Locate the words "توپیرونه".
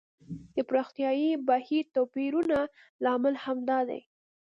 1.95-2.57